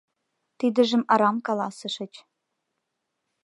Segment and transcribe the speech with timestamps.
[0.59, 2.13] Тидыжым арам каласышыч.